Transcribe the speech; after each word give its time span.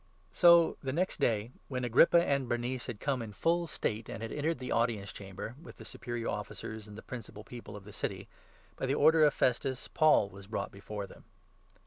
So 0.31 0.77
the 0.81 0.91
next 0.91 1.19
day, 1.19 1.51
when 1.67 1.83
Agrippa 1.83 2.23
and 2.25 2.49
Bernice 2.49 2.87
had 2.87 2.99
come 2.99 3.21
in 3.21 3.33
full 3.33 3.67
23 3.67 3.73
state 3.75 4.09
and 4.09 4.23
had 4.23 4.31
entered 4.31 4.57
the 4.57 4.71
Audience 4.71 5.11
Chamber, 5.13 5.53
with 5.61 5.77
the 5.77 5.85
superior 5.85 6.27
officers 6.27 6.87
and 6.87 6.97
the 6.97 7.03
principal 7.03 7.43
people 7.43 7.75
of 7.75 7.83
the 7.83 7.93
city, 7.93 8.27
by 8.77 8.87
the 8.87 8.95
order 8.95 9.23
of 9.23 9.35
Festus 9.35 9.87
Paul 9.87 10.27
was 10.27 10.47
brought 10.47 10.71
before 10.71 11.05
them. 11.05 11.25